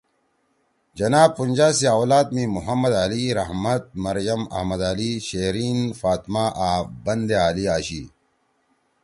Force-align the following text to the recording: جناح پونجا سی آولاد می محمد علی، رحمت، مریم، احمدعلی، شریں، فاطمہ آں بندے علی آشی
جناح 0.97 1.27
پونجا 1.35 1.67
سی 1.77 1.85
آولاد 1.95 2.27
می 2.35 2.43
محمد 2.55 2.93
علی، 3.05 3.23
رحمت، 3.39 3.83
مریم، 4.03 4.41
احمدعلی، 4.57 5.11
شریں، 5.27 5.77
فاطمہ 6.01 6.43
آں 6.67 6.79
بندے 7.05 7.35
علی 7.47 7.65
آشی 7.75 8.03